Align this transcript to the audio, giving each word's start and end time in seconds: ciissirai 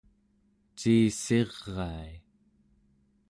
ciissirai 0.77 2.11